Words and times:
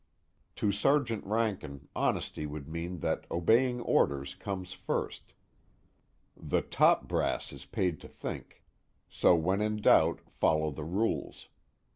To 0.55 0.71
Sergeant 0.71 1.23
Rankin 1.27 1.87
honesty 1.95 2.47
would 2.47 2.67
mean 2.67 3.01
that 3.01 3.27
obeying 3.29 3.79
orders 3.81 4.33
comes 4.33 4.73
first; 4.73 5.35
the 6.35 6.63
top 6.63 7.07
brass 7.07 7.53
is 7.53 7.65
paid 7.65 7.99
to 8.01 8.07
think, 8.07 8.63
so 9.09 9.35
when 9.35 9.61
in 9.61 9.75
doubt 9.79 10.21
follow 10.31 10.71
the 10.71 10.85
rules. 10.85 11.49